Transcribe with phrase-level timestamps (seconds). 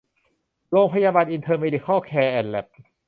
[0.71, 2.67] โรงพยาบาลอินเตอร์เมดิคัล แคร์ แอนด์ แล็บ